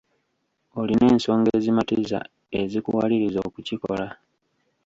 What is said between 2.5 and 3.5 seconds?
ezikuwaliriza